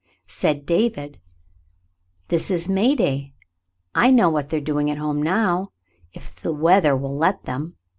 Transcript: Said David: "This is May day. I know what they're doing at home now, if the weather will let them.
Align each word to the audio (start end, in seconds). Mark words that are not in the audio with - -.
Said 0.25 0.65
David: 0.65 1.19
"This 2.29 2.49
is 2.49 2.67
May 2.67 2.95
day. 2.95 3.35
I 3.93 4.09
know 4.09 4.31
what 4.31 4.49
they're 4.49 4.59
doing 4.59 4.89
at 4.89 4.97
home 4.97 5.21
now, 5.21 5.73
if 6.11 6.33
the 6.35 6.51
weather 6.51 6.97
will 6.97 7.15
let 7.15 7.43
them. 7.45 7.77